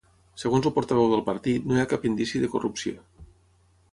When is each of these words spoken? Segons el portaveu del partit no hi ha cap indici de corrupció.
Segons 0.43 0.67
el 0.69 0.73
portaveu 0.77 1.09
del 1.11 1.21
partit 1.27 1.69
no 1.71 1.77
hi 1.77 1.83
ha 1.83 1.91
cap 1.93 2.09
indici 2.11 2.43
de 2.45 2.51
corrupció. 2.57 3.07